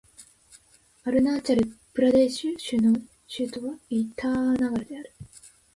[1.05, 5.13] アルナーチャル・プラデーシュ州の州都はイーターナガルである